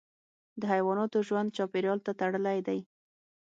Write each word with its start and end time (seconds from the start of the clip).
د 0.59 0.61
حیواناتو 0.73 1.19
ژوند 1.27 1.53
چاپیریال 1.57 1.99
ته 2.05 2.11
تړلی 2.19 2.59
دی. 2.67 2.79